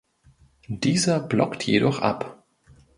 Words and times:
Dieser 0.67 1.19
blockt 1.19 1.61
jedoch 1.63 1.99
ab. 2.01 2.41